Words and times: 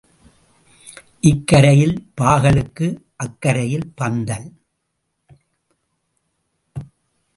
இக்கரையில் 1.21 1.93
பாகலுக்கு 2.21 2.87
அக்கரையில் 3.15 3.87
பந்தல். 3.95 4.49